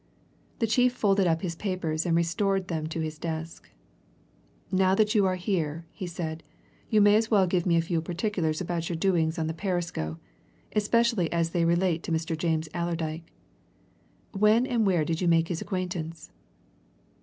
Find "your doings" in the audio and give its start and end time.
8.89-9.37